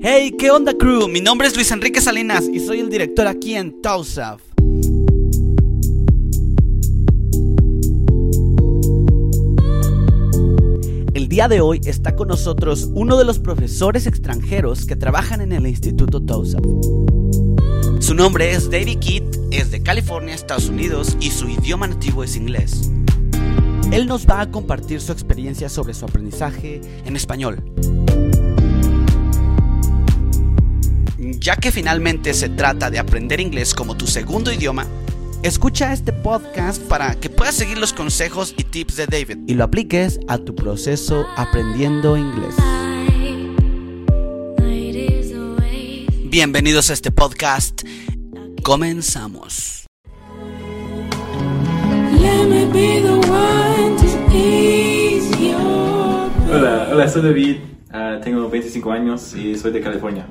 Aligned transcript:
Hey, 0.00 0.34
¿qué 0.38 0.50
onda 0.50 0.72
crew? 0.74 1.08
Mi 1.08 1.20
nombre 1.20 1.48
es 1.48 1.54
Luis 1.54 1.70
Enrique 1.70 2.00
Salinas 2.00 2.48
y 2.52 2.60
soy 2.60 2.80
el 2.80 2.90
director 2.90 3.26
aquí 3.26 3.54
en 3.54 3.80
TOSAF. 3.82 4.40
El 11.14 11.28
día 11.28 11.48
de 11.48 11.60
hoy 11.60 11.80
está 11.84 12.16
con 12.16 12.28
nosotros 12.28 12.88
uno 12.94 13.16
de 13.16 13.24
los 13.24 13.38
profesores 13.38 14.06
extranjeros 14.06 14.86
que 14.86 14.96
trabajan 14.96 15.40
en 15.40 15.52
el 15.52 15.66
Instituto 15.66 16.22
TOSAF. 16.22 16.64
Su 18.00 18.14
nombre 18.14 18.52
es 18.52 18.70
David 18.70 18.98
Kidd, 18.98 19.24
es 19.50 19.70
de 19.70 19.82
California, 19.82 20.34
Estados 20.34 20.68
Unidos 20.68 21.16
y 21.20 21.30
su 21.30 21.48
idioma 21.48 21.86
nativo 21.86 22.24
es 22.24 22.36
inglés. 22.36 22.90
Él 23.92 24.06
nos 24.06 24.26
va 24.26 24.40
a 24.40 24.50
compartir 24.50 25.00
su 25.00 25.12
experiencia 25.12 25.68
sobre 25.68 25.94
su 25.94 26.04
aprendizaje 26.04 26.80
en 27.04 27.16
español. 27.16 27.62
Ya 31.44 31.56
que 31.56 31.70
finalmente 31.70 32.32
se 32.32 32.48
trata 32.48 32.88
de 32.88 32.98
aprender 32.98 33.38
inglés 33.38 33.74
como 33.74 33.98
tu 33.98 34.06
segundo 34.06 34.50
idioma, 34.50 34.86
escucha 35.42 35.92
este 35.92 36.10
podcast 36.10 36.80
para 36.84 37.16
que 37.16 37.28
puedas 37.28 37.54
seguir 37.54 37.76
los 37.76 37.92
consejos 37.92 38.54
y 38.56 38.64
tips 38.64 38.96
de 38.96 39.06
David 39.06 39.40
y 39.46 39.52
lo 39.52 39.64
apliques 39.64 40.18
a 40.26 40.38
tu 40.38 40.54
proceso 40.54 41.26
aprendiendo 41.36 42.16
inglés. 42.16 42.54
Bienvenidos 46.30 46.88
a 46.88 46.94
este 46.94 47.10
podcast. 47.10 47.82
Comenzamos. 48.62 49.84
Hola, 56.50 56.88
hola, 56.90 57.08
soy 57.10 57.20
David, 57.20 57.56
ah, 57.90 58.18
tengo 58.24 58.48
25 58.48 58.90
años 58.90 59.34
y 59.34 59.58
soy 59.58 59.72
de 59.72 59.82
California. 59.82 60.26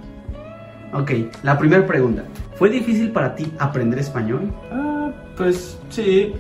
Ok, 0.94 1.12
la 1.44 1.58
primera 1.58 1.86
pregunta. 1.86 2.24
¿Fue 2.56 2.70
difícil 2.70 3.12
para 3.12 3.34
ti 3.36 3.52
aprender 3.60 4.00
español? 4.00 4.52
Ah, 4.72 5.12
pues 5.36 5.80
sí, 5.90 6.34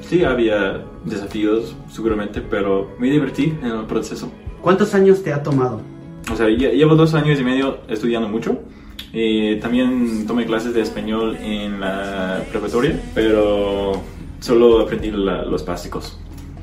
sí 0.00 0.24
había 0.24 0.82
desafíos 1.04 1.76
seguramente, 1.90 2.40
pero 2.40 2.90
me 2.98 3.10
divertí 3.10 3.54
en 3.62 3.66
el 3.68 3.84
proceso. 3.86 4.30
¿Cuántos 4.62 4.94
años 4.94 5.22
te 5.22 5.32
ha 5.32 5.42
tomado? 5.42 5.80
O 6.32 6.36
sea, 6.36 6.46
lle- 6.48 6.72
llevo 6.74 6.94
dos 6.94 7.14
años 7.14 7.38
y 7.40 7.44
medio 7.44 7.78
estudiando 7.88 8.28
mucho. 8.28 8.58
Y 9.12 9.56
también 9.56 10.26
tomé 10.26 10.44
clases 10.44 10.74
de 10.74 10.82
español 10.82 11.36
en 11.36 11.80
la 11.80 12.42
preparatoria, 12.50 13.00
pero 13.14 14.02
solo 14.40 14.80
aprendí 14.80 15.10
la- 15.10 15.44
los 15.44 15.64
básicos, 15.64 16.18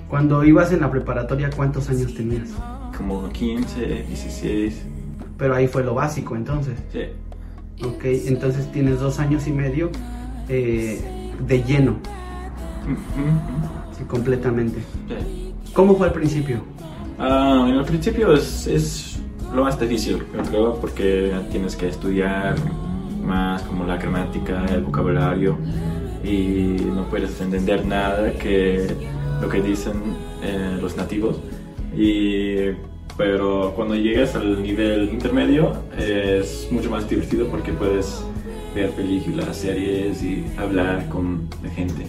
Cuando 0.07 0.43
ibas 0.45 0.71
en 0.71 0.81
la 0.81 0.91
preparatoria, 0.91 1.49
¿cuántos 1.55 1.89
años 1.89 2.13
tenías? 2.13 2.49
como 2.95 3.27
15, 3.29 4.05
16. 4.07 4.85
Pero 5.37 5.55
ahí 5.55 5.67
fue 5.67 5.83
lo 5.83 5.93
básico, 5.93 6.35
entonces. 6.35 6.79
Sí. 6.91 7.01
Ok, 7.83 8.05
entonces 8.05 8.71
tienes 8.71 8.99
dos 8.99 9.19
años 9.19 9.47
y 9.47 9.51
medio 9.51 9.91
eh, 10.47 11.01
de 11.45 11.63
lleno, 11.63 11.97
sí, 13.97 14.03
completamente. 14.05 14.79
sí. 15.07 15.53
¿Cómo 15.73 15.95
fue 15.97 16.07
al 16.07 16.13
principio? 16.13 16.61
Ah, 17.19 17.65
en 17.67 17.75
el 17.75 17.83
principio 17.83 18.31
es, 18.31 18.65
es 18.67 19.19
lo 19.53 19.63
más 19.63 19.77
difícil, 19.77 20.23
yo 20.33 20.43
creo, 20.43 20.75
porque 20.75 21.33
tienes 21.51 21.75
que 21.75 21.89
estudiar 21.89 22.55
más 23.25 23.61
como 23.63 23.85
la 23.85 23.97
gramática, 23.97 24.65
el 24.65 24.83
vocabulario 24.83 25.57
y 26.23 26.77
no 26.93 27.03
puedes 27.09 27.39
entender 27.41 27.85
nada 27.85 28.31
que 28.33 28.87
lo 29.41 29.49
que 29.49 29.61
dicen 29.61 29.95
eh, 30.41 30.77
los 30.81 30.95
nativos. 30.95 31.39
Y, 31.95 32.71
pero 33.17 33.73
cuando 33.75 33.95
llegas 33.95 34.35
al 34.35 34.61
nivel 34.61 35.09
intermedio 35.09 35.73
es 35.97 36.67
mucho 36.71 36.89
más 36.89 37.09
divertido 37.09 37.47
porque 37.47 37.71
puedes 37.71 38.23
ver 38.73 38.91
películas, 38.91 39.55
series 39.55 40.21
y 40.21 40.45
hablar 40.57 41.07
con 41.09 41.47
la 41.63 41.69
gente. 41.69 42.05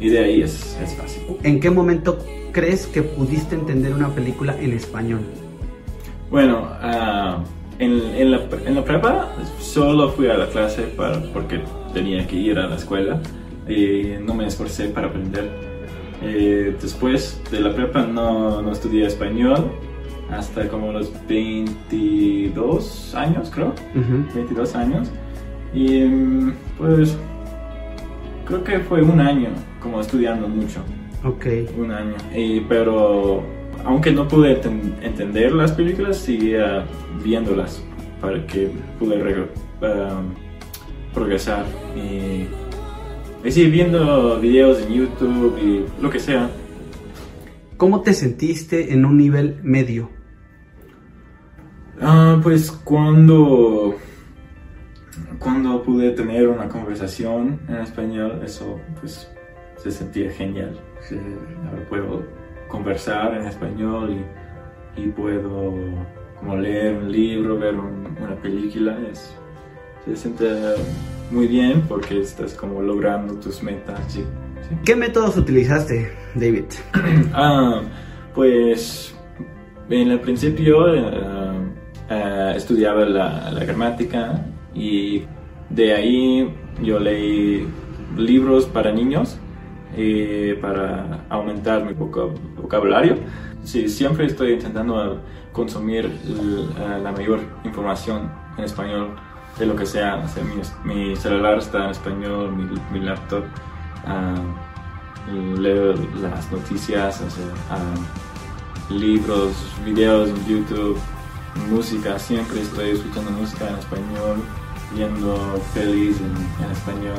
Y 0.00 0.08
de 0.08 0.18
ahí 0.20 0.42
es, 0.42 0.78
es 0.80 0.94
fácil. 0.94 1.22
¿En 1.42 1.58
qué 1.58 1.70
momento 1.70 2.18
crees 2.52 2.86
que 2.86 3.02
pudiste 3.02 3.54
entender 3.56 3.92
una 3.92 4.08
película 4.08 4.56
en 4.60 4.72
español? 4.72 5.20
Bueno, 6.30 6.68
ah, 6.80 7.42
en, 7.78 7.92
en 8.14 8.30
la, 8.30 8.40
en 8.64 8.74
la 8.74 8.84
prepa 8.84 9.32
solo 9.58 10.10
fui 10.10 10.28
a 10.28 10.34
la 10.34 10.46
clase 10.48 10.82
para, 10.82 11.20
porque 11.32 11.60
tenía 11.92 12.26
que 12.26 12.36
ir 12.36 12.58
a 12.58 12.68
la 12.68 12.76
escuela 12.76 13.20
y 13.68 14.14
no 14.20 14.34
me 14.34 14.46
esforcé 14.46 14.88
para 14.88 15.08
aprender. 15.08 15.50
Eh, 16.22 16.76
después 16.80 17.40
de 17.50 17.60
la 17.60 17.74
prepa 17.74 18.06
no, 18.06 18.62
no 18.62 18.72
estudié 18.72 19.06
español 19.06 19.70
hasta 20.30 20.68
como 20.68 20.92
los 20.92 21.12
22 21.28 23.14
años, 23.14 23.50
creo. 23.52 23.72
22 24.34 24.74
años. 24.74 25.10
Y 25.72 26.00
mm, 26.02 26.52
pues 26.78 27.16
creo 28.46 28.62
que 28.64 28.78
fue 28.80 29.02
un 29.02 29.20
año 29.20 29.48
como 29.80 30.00
estudiando 30.00 30.48
mucho 30.48 30.80
Ok. 31.24 31.46
un 31.78 31.90
año. 31.90 32.14
Y, 32.34 32.60
pero 32.60 33.42
aunque 33.84 34.12
no 34.12 34.26
pude 34.28 34.60
enten- 34.62 34.94
entender 35.02 35.52
las 35.52 35.72
películas, 35.72 36.16
seguía 36.18 36.84
viéndolas 37.24 37.82
para 38.20 38.46
que 38.46 38.70
pude 38.98 39.16
um, 39.22 40.32
progresar. 41.12 41.64
Y, 41.96 42.46
y 43.46 43.52
sí, 43.52 43.68
viendo 43.68 44.38
videos 44.40 44.80
en 44.82 44.92
YouTube 44.94 45.58
y 45.62 46.02
lo 46.02 46.08
que 46.10 46.18
sea. 46.18 46.50
¿Cómo 47.76 48.00
te 48.02 48.14
sentiste 48.14 48.92
en 48.94 49.04
un 49.04 49.18
nivel 49.18 49.56
medio? 49.62 50.08
Pues 52.44 52.70
cuando, 52.70 53.96
cuando 55.40 55.82
pude 55.82 56.10
tener 56.10 56.46
una 56.48 56.68
conversación 56.68 57.58
en 57.68 57.76
español, 57.76 58.40
eso 58.44 58.78
pues 59.00 59.28
se 59.78 59.90
sentía 59.90 60.30
genial. 60.30 60.78
Sí, 61.08 61.16
ahora 61.70 61.88
puedo 61.88 62.22
conversar 62.68 63.34
en 63.34 63.46
español 63.46 64.16
y, 64.96 65.00
y 65.02 65.08
puedo 65.08 65.72
como 66.38 66.56
leer 66.56 66.96
un 66.98 67.10
libro, 67.10 67.58
ver 67.58 67.74
un- 67.76 68.16
una 68.20 68.36
película. 68.36 68.96
Es, 69.10 69.34
se 70.04 70.14
siente 70.14 70.46
muy 71.30 71.46
bien 71.46 71.82
porque 71.88 72.20
estás 72.20 72.52
como 72.54 72.82
logrando 72.82 73.34
tus 73.36 73.62
metas. 73.62 73.98
Sí, 74.08 74.22
sí. 74.68 74.76
¿Qué 74.84 74.94
métodos 74.96 75.36
utilizaste, 75.38 76.12
David? 76.34 76.64
Ah, 77.32 77.80
pues 78.34 79.14
en 79.88 80.10
el 80.10 80.20
principio 80.20 80.94
eh, 80.94 81.43
eh, 82.10 82.52
estudiaba 82.56 83.04
la, 83.04 83.50
gramática 83.64 84.44
y 84.74 85.22
de 85.70 85.94
ahí 85.94 86.54
yo 86.82 86.98
leí 86.98 87.66
libros 88.16 88.66
para 88.66 88.92
niños 88.92 89.38
eh, 89.96 90.58
para 90.60 91.20
aumentar 91.28 91.84
mi 91.84 91.92
vocab- 91.92 92.38
vocabulario. 92.56 93.16
Sí, 93.62 93.88
siempre 93.88 94.26
estoy 94.26 94.52
intentando 94.52 95.20
consumir 95.52 96.10
la 97.02 97.12
mayor 97.12 97.40
información 97.64 98.30
en 98.58 98.64
español 98.64 99.14
de 99.58 99.66
lo 99.66 99.76
que 99.76 99.86
sea. 99.86 100.22
Mi, 100.84 101.16
celular 101.16 101.58
está 101.58 101.84
en 101.84 101.90
español, 101.90 102.52
mi, 102.92 103.00
laptop. 103.00 103.44
ah, 104.06 104.34
leo 105.58 105.94
las 106.20 106.52
noticias, 106.52 107.22
ah, 107.70 107.94
libros, 108.90 109.52
videos 109.84 110.28
en 110.28 110.46
YouTube, 110.46 110.98
música, 111.70 112.18
siempre 112.18 112.62
estoy 112.62 112.90
escuchando 112.90 113.30
música 113.32 113.68
en 113.68 113.76
español, 113.76 114.36
viendo 114.94 115.60
pelis 115.74 116.16
en, 116.20 116.64
en 116.64 116.70
español. 116.70 117.18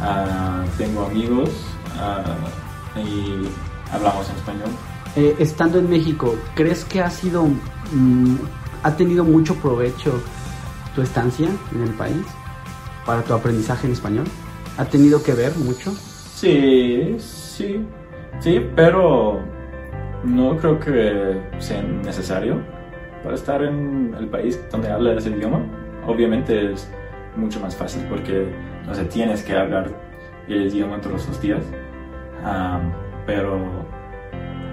Ah, 0.00 0.64
tengo 0.76 1.06
amigos 1.06 1.50
ah, 1.98 2.36
y 2.96 3.48
hablamos 3.92 4.28
en 4.30 4.36
español. 4.36 4.68
Eh, 5.16 5.36
estando 5.38 5.78
en 5.78 5.88
México, 5.88 6.34
¿crees 6.54 6.84
que 6.84 7.00
ha 7.00 7.10
sido, 7.10 7.44
mm, 7.44 8.36
ha 8.82 8.96
tenido 8.96 9.24
mucho 9.24 9.54
provecho 9.56 10.20
tu 10.94 11.02
estancia 11.02 11.48
en 11.74 11.82
el 11.82 11.90
país 11.90 12.24
para 13.06 13.22
tu 13.22 13.34
aprendizaje 13.34 13.86
en 13.86 13.92
español? 13.92 14.26
¿Ha 14.76 14.84
tenido 14.86 15.22
que 15.22 15.32
ver 15.32 15.56
mucho? 15.56 15.92
Sí, 16.34 17.16
sí, 17.20 17.86
sí, 18.40 18.60
pero 18.74 19.40
no 20.24 20.56
creo 20.56 20.80
que 20.80 21.40
sea 21.60 21.82
necesario 21.82 22.60
para 23.24 23.34
estar 23.34 23.62
en 23.64 24.14
el 24.18 24.28
país 24.28 24.62
donde 24.70 24.90
habla 24.90 25.14
ese 25.14 25.30
idioma. 25.30 25.64
Obviamente 26.06 26.72
es 26.72 26.88
mucho 27.34 27.58
más 27.58 27.74
fácil 27.74 28.04
porque, 28.08 28.46
no 28.86 28.94
sé, 28.94 29.04
tienes 29.06 29.42
que 29.42 29.54
hablar 29.54 29.90
el 30.46 30.66
idioma 30.66 31.00
todos 31.00 31.26
los 31.26 31.40
días. 31.40 31.64
Ah, 32.44 32.78
pero 33.26 33.58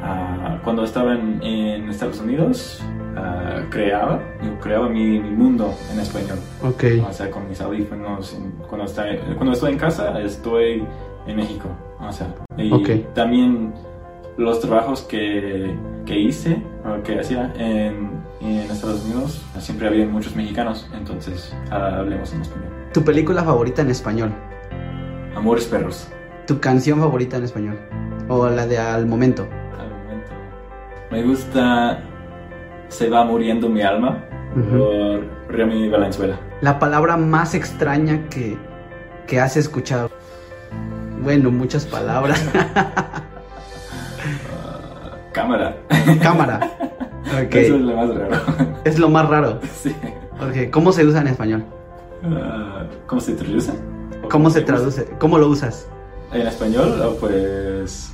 ah, 0.03 0.59
cuando 0.63 0.83
estaba 0.83 1.13
en, 1.13 1.41
en 1.41 1.89
Estados 1.89 2.19
Unidos, 2.19 2.83
ah, 3.15 3.61
creaba, 3.69 4.21
yo 4.43 4.59
creaba 4.59 4.89
mi, 4.89 5.19
mi 5.19 5.31
mundo 5.31 5.73
en 5.93 6.01
español. 6.01 6.37
Ok. 6.61 6.83
O 7.07 7.13
sea, 7.13 7.31
con 7.31 7.47
mis 7.47 7.61
audífonos. 7.61 8.37
Cuando, 8.67 8.85
está, 8.85 9.05
cuando 9.35 9.53
estoy 9.53 9.71
en 9.71 9.77
casa, 9.77 10.21
estoy 10.21 10.85
en 11.25 11.35
México. 11.37 11.69
O 12.01 12.11
sea, 12.11 12.27
y 12.57 13.05
también 13.13 13.73
los 14.37 14.59
trabajos 14.59 15.01
que, 15.03 15.73
que 16.05 16.19
hice 16.19 16.61
o 16.83 17.01
que 17.03 17.19
hacía 17.19 17.53
en, 17.57 18.20
en 18.41 18.71
Estados 18.71 19.03
Unidos, 19.05 19.41
siempre 19.59 19.87
había 19.87 20.05
muchos 20.07 20.35
mexicanos, 20.35 20.87
entonces 20.93 21.55
hablemos 21.69 22.33
en 22.33 22.41
español. 22.41 22.69
¿Tu 22.93 23.03
película 23.03 23.43
favorita 23.43 23.81
en 23.81 23.91
español? 23.91 24.33
Amores 25.35 25.65
Perros. 25.65 26.07
¿Tu 26.47 26.59
canción 26.59 26.99
favorita 26.99 27.37
en 27.37 27.43
español? 27.43 27.79
¿O 28.27 28.49
la 28.49 28.65
de 28.65 28.77
Al 28.77 29.05
Momento? 29.05 29.47
Al 29.79 29.89
momento. 29.89 30.31
Me 31.11 31.23
gusta 31.23 31.99
Se 32.89 33.09
va 33.09 33.23
muriendo 33.23 33.69
mi 33.69 33.81
alma 33.81 34.23
por 34.53 35.23
Remy 35.49 35.89
Valenzuela. 35.89 36.37
La 36.61 36.77
palabra 36.79 37.15
más 37.17 37.53
extraña 37.55 38.27
que, 38.29 38.57
que 39.27 39.39
has 39.39 39.55
escuchado. 39.55 40.09
Bueno, 41.21 41.51
muchas 41.51 41.85
palabras. 41.85 42.43
Ah, 44.53 45.17
cámara. 45.31 45.77
Cámara. 46.21 46.59
Okay. 47.31 47.65
Eso 47.65 47.75
es 47.75 47.81
lo 47.81 47.95
más 47.95 48.15
raro. 48.15 48.35
Es 48.83 48.99
lo 48.99 49.09
más 49.09 49.29
raro. 49.29 49.59
Sí. 49.81 49.95
Okay. 50.49 50.69
¿Cómo 50.69 50.91
se 50.91 51.05
usa 51.05 51.21
en 51.21 51.27
español? 51.27 51.63
Ah, 52.23 52.83
¿Cómo 53.07 53.21
se 53.21 53.33
traduce? 53.33 53.71
¿Cómo 54.29 54.49
se 54.49 54.61
traduce? 54.61 55.05
¿Cómo 55.19 55.37
lo 55.37 55.47
usas? 55.47 55.87
En 56.33 56.47
español, 56.47 57.01
oh, 57.03 57.15
pues. 57.19 58.13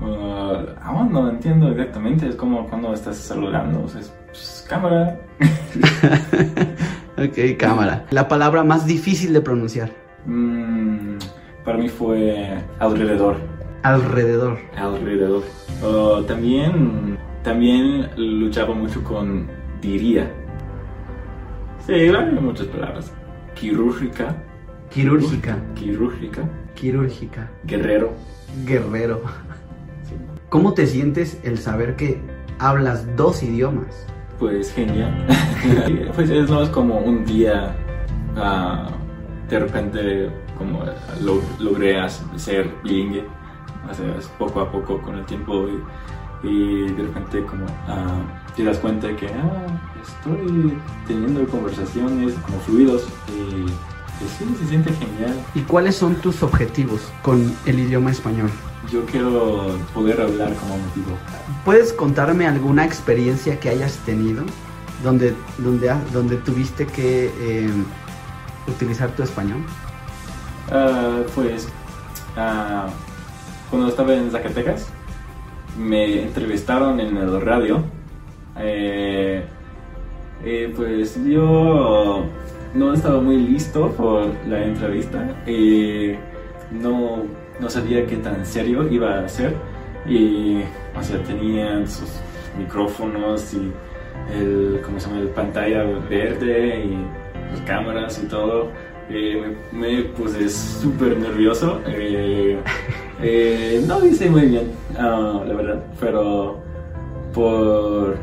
Uh, 0.00 0.68
aún 0.82 1.12
no 1.12 1.28
entiendo 1.30 1.70
exactamente. 1.70 2.28
Es 2.28 2.36
como 2.36 2.66
cuando 2.68 2.92
estás 2.92 3.16
saludando. 3.16 3.84
O 3.84 3.88
sea, 3.88 4.00
es, 4.00 4.12
pues, 4.26 4.66
cámara. 4.68 5.18
ok, 7.18 7.58
cámara. 7.58 8.06
La 8.10 8.28
palabra 8.28 8.64
más 8.64 8.86
difícil 8.86 9.32
de 9.32 9.40
pronunciar. 9.40 9.90
Mm, 10.26 11.18
para 11.64 11.78
mí 11.78 11.88
fue 11.88 12.58
alrededor. 12.78 13.36
Alrededor. 13.82 14.58
Alrededor. 14.76 15.42
Uh, 15.82 16.22
también, 16.22 17.18
también 17.46 18.10
luchaba 18.16 18.74
mucho 18.74 19.04
con 19.04 19.46
diría. 19.80 20.28
Sí, 21.86 21.92
hay 21.92 22.32
muchas 22.40 22.66
palabras. 22.66 23.12
Quirúrgica. 23.54 24.34
Quirúrgica. 24.90 25.56
Quirúrgica. 25.76 26.42
Quirúrgica. 26.74 27.48
Guerrero. 27.62 28.10
Guerrero. 28.64 29.22
¿Cómo 30.48 30.74
te 30.74 30.88
sientes 30.88 31.38
el 31.44 31.58
saber 31.58 31.94
que 31.94 32.20
hablas 32.58 33.06
dos 33.14 33.44
idiomas? 33.44 34.08
Pues 34.40 34.72
genial. 34.72 35.14
pues 36.16 36.28
es, 36.28 36.50
no 36.50 36.64
es 36.64 36.68
como 36.70 36.98
un 36.98 37.24
día 37.24 37.76
uh, 38.34 38.90
de 39.48 39.60
repente 39.60 40.30
como 40.58 40.80
lo, 41.20 41.40
logré 41.60 41.96
ser 42.34 42.68
bilingüe. 42.82 43.24
O 43.88 43.94
sea, 43.94 44.16
es 44.18 44.26
poco 44.36 44.62
a 44.62 44.72
poco 44.72 45.00
con 45.00 45.14
el 45.14 45.24
tiempo 45.26 45.68
y, 45.68 45.80
y 46.42 46.88
de 46.92 47.02
repente 47.02 47.44
como 47.44 47.64
uh, 47.64 48.54
te 48.54 48.64
das 48.64 48.78
cuenta 48.78 49.08
de 49.08 49.16
que 49.16 49.26
ah, 49.28 49.66
estoy 50.02 50.78
teniendo 51.06 51.46
conversaciones 51.46 52.34
como 52.44 52.58
fluidos 52.60 53.06
y 53.28 53.66
pues 54.18 54.30
sí, 54.38 54.46
se 54.58 54.66
siente 54.68 54.92
genial. 54.94 55.34
¿Y 55.54 55.60
cuáles 55.60 55.96
son 55.96 56.14
tus 56.16 56.42
objetivos 56.42 57.02
con 57.22 57.54
el 57.66 57.78
idioma 57.78 58.10
español? 58.10 58.50
Yo 58.90 59.04
quiero 59.04 59.76
poder 59.92 60.20
hablar 60.20 60.54
como 60.54 60.78
motivo. 60.78 61.18
¿Puedes 61.64 61.92
contarme 61.92 62.46
alguna 62.46 62.84
experiencia 62.84 63.60
que 63.60 63.68
hayas 63.68 63.98
tenido 64.06 64.44
donde, 65.02 65.34
donde, 65.58 65.92
donde 66.12 66.36
tuviste 66.36 66.86
que 66.86 67.30
eh, 67.40 67.70
utilizar 68.66 69.10
tu 69.10 69.22
español? 69.22 69.58
Uh, 70.68 71.22
pues 71.34 71.68
uh, 72.36 72.90
cuando 73.70 73.88
estaba 73.88 74.14
en 74.14 74.30
Zacatecas 74.30 74.86
me 75.78 76.22
entrevistaron 76.22 77.00
en 77.00 77.16
el 77.16 77.40
radio. 77.40 77.82
Eh, 78.58 79.44
eh, 80.44 80.72
pues 80.74 81.18
yo 81.24 82.24
no 82.74 82.92
estaba 82.92 83.20
muy 83.20 83.38
listo 83.38 83.90
por 83.92 84.26
la 84.46 84.64
entrevista 84.64 85.34
y 85.46 86.14
no, 86.70 87.22
no 87.60 87.70
sabía 87.70 88.06
qué 88.06 88.16
tan 88.16 88.44
serio 88.44 88.88
iba 88.90 89.20
a 89.20 89.28
ser 89.28 89.54
y 90.06 90.60
o 90.96 91.02
sea 91.02 91.22
tenían 91.22 91.88
sus 91.88 92.08
micrófonos 92.58 93.54
y 93.54 93.72
el 94.32 94.80
cómo 94.84 95.00
se 95.00 95.08
llama 95.08 95.20
el 95.20 95.28
pantalla 95.28 95.84
verde 96.08 96.84
y 96.84 97.50
las 97.50 97.60
cámaras 97.66 98.20
y 98.22 98.26
todo 98.28 98.70
y 99.08 99.34
me, 99.72 100.02
puse 100.02 100.48
súper 100.48 101.16
nervioso 101.18 101.80
eh, 101.86 102.58
eh, 103.22 103.84
no 103.86 104.04
hice 104.04 104.28
muy 104.28 104.42
bien 104.42 104.72
uh, 104.94 105.44
la 105.46 105.54
verdad 105.54 105.84
pero 106.00 106.58
por 107.32 108.16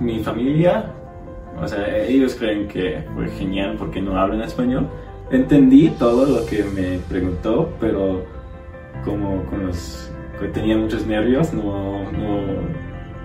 mi 0.00 0.22
familia 0.22 0.94
o 1.62 1.66
sea, 1.66 2.04
ellos 2.06 2.36
creen 2.36 2.68
que 2.68 3.02
fue 3.14 3.28
genial 3.30 3.76
porque 3.78 4.00
no 4.00 4.18
hablan 4.18 4.42
español. 4.42 4.86
Entendí 5.30 5.90
todo 5.98 6.24
lo 6.26 6.46
que 6.46 6.62
me 6.62 6.98
preguntó, 7.08 7.72
pero 7.80 8.24
como 9.04 9.42
tenía 10.54 10.76
muchos 10.76 11.06
nervios, 11.06 11.52
no, 11.52 12.10
no, 12.12 12.40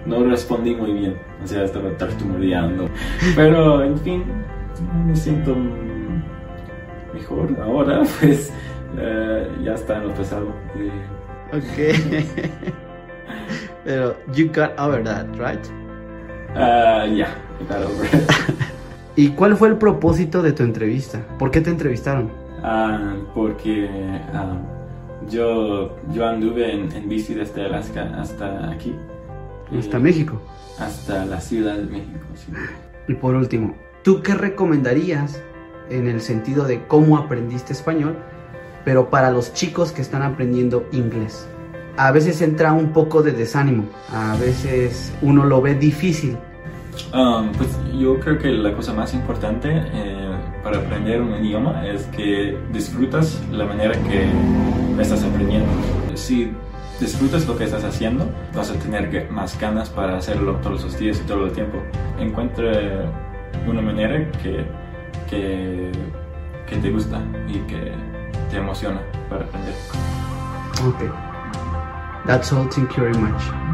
no 0.06 0.30
respondí 0.30 0.76
muy 0.76 0.94
bien. 0.94 1.16
O 1.44 1.48
sea, 1.48 1.64
estaba 1.64 1.90
tartamudeando. 1.92 2.90
Pero, 3.36 3.84
en 3.84 3.98
fin, 4.00 4.24
me 5.06 5.16
siento 5.16 5.56
mejor 7.14 7.56
ahora, 7.62 8.04
pues 8.20 8.52
uh, 8.96 9.64
ya 9.64 9.74
está 9.74 9.98
en 9.98 10.08
lo 10.08 10.14
pasado. 10.14 10.48
Ok. 11.52 12.24
pero, 13.84 14.16
you 14.34 14.48
got 14.48 14.78
over 14.80 15.04
that, 15.04 15.28
right? 15.38 15.66
Uh, 16.56 17.06
ya, 17.06 17.16
yeah. 17.16 17.38
¿Y 19.16 19.30
cuál 19.30 19.56
fue 19.56 19.70
el 19.70 19.78
propósito 19.78 20.42
de 20.42 20.54
tu 20.54 20.64
entrevista? 20.64 21.20
¿Por 21.38 21.52
qué 21.52 21.62
te 21.62 21.70
entrevistaron? 21.70 22.32
Ah, 22.64 23.16
porque 23.36 23.88
ah, 24.34 24.58
yo, 25.30 25.98
yo 26.12 26.28
anduve 26.28 26.74
en, 26.74 27.10
bici 27.10 27.34
desde 27.34 27.66
Alaska 27.66 28.12
hasta 28.20 28.72
aquí. 28.72 28.96
¿Hasta 29.78 30.00
México? 30.00 30.42
Hasta 30.80 31.26
la 31.26 31.40
Ciudad 31.40 31.76
de 31.76 31.86
México, 31.86 32.26
sí. 32.36 32.52
Y 33.08 33.14
por 33.14 33.36
último, 33.36 33.76
¿tú 34.04 34.22
qué 34.22 34.36
recomendarías 34.36 35.42
en 35.90 36.08
el 36.08 36.22
sentido 36.22 36.66
de 36.66 36.86
cómo 36.88 37.18
aprendiste 37.18 37.74
español, 37.74 38.18
pero 38.86 39.10
para 39.10 39.32
los 39.32 39.54
chicos 39.54 39.92
que 39.92 40.02
están 40.02 40.22
aprendiendo 40.22 40.88
inglés? 40.92 41.48
A 41.98 42.12
veces 42.12 42.42
entra 42.42 42.74
un 42.74 42.92
poco 42.92 43.22
de 43.22 43.32
desánimo, 43.32 43.86
a 44.12 44.36
veces 44.38 45.14
uno 45.22 45.46
lo 45.46 45.62
ve 45.62 45.76
difícil 45.76 46.38
Um, 47.14 47.52
pues 47.54 47.70
yo 47.94 48.20
creo 48.20 48.38
que 48.38 48.50
la 48.50 48.74
cosa 48.74 48.94
más 48.94 49.13
importante 49.13 49.70
eh, 49.72 50.32
para 50.63 50.77
aprender 50.77 51.22
un 51.22 51.44
idioma 51.44 51.86
es 51.88 52.04
que 52.08 52.58
disfrutas 52.72 53.42
la 53.51 53.66
manera 53.66 53.94
que 54.04 54.27
estás 55.01 55.24
aprendiendo. 55.24 55.70
Si 56.16 56.51
disfrutas 57.00 57.48
lo 57.48 57.58
que 57.58 57.66
estás 57.66 57.84
haciendo, 57.84 58.30
vas 58.56 58.70
a 58.70 58.74
tener 58.75 59.30
más 59.32 59.60
ganas 59.60 59.89
para 59.89 60.18
hacerlo 60.18 60.56
todos 60.58 60.84
los 60.84 60.98
días 60.98 61.20
y 61.24 61.27
todo 61.27 61.46
el 61.46 61.51
tiempo. 61.51 61.80
Encuentra 62.20 63.12
una 63.67 63.82
manera 63.82 64.29
que, 64.41 64.65
que, 65.29 65.91
que 66.67 66.77
te 66.77 66.89
gusta 66.89 67.22
y 67.48 67.60
que 67.62 67.93
te 68.50 68.58
emociona 68.58 69.01
para 69.29 69.46
aprender. 69.46 69.75
Ok. 70.86 71.12
That's 72.25 72.51
all. 72.51 72.67
Thank 72.70 72.96
you 72.96 73.03
very 73.03 73.17
much. 73.17 73.73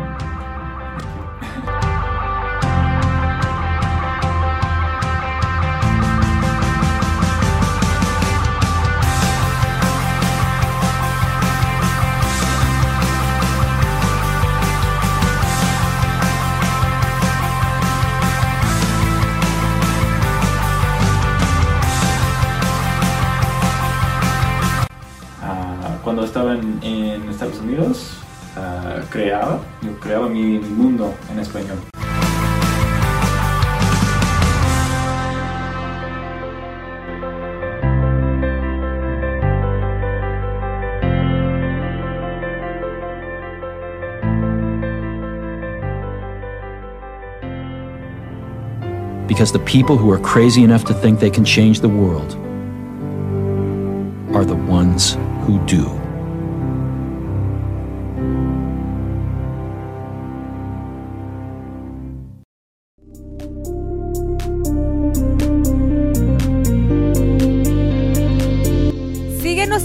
Cuando 26.10 26.26
estaba 26.26 26.56
en, 26.56 26.80
en 26.82 27.30
Estados 27.30 27.60
Unidos, 27.60 28.14
uh, 28.58 29.08
creaba, 29.12 29.60
yo 29.84 29.92
creaba 30.00 30.28
mi, 30.28 30.58
mi 30.58 30.70
mundo 30.70 31.14
en 31.32 31.38
español. 31.38 31.78
Because 49.28 49.52
the 49.52 49.60
people 49.60 49.96
who 49.96 50.12
are 50.12 50.18
crazy 50.18 50.64
enough 50.64 50.84
to 50.86 50.94
think 50.96 51.20
they 51.20 51.30
can 51.30 51.46
change 51.46 51.82
the 51.82 51.88
world 51.88 52.36
are 54.34 54.44
the 54.44 54.56
ones 54.56 55.16
who 55.46 55.60
do. 55.68 55.99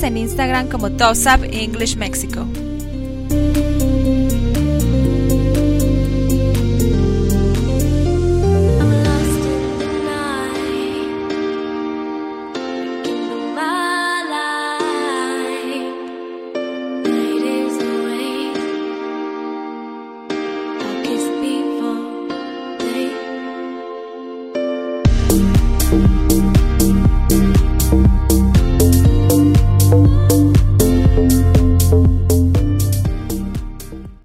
En 0.03 0.17
Instagram 0.17 0.69
como 0.69 0.91
TOSAP 0.91 1.45
English 1.45 1.97
Mexico. 1.97 2.47